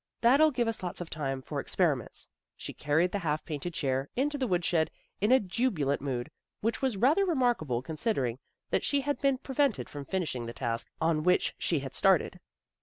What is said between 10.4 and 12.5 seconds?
the task on which she had started.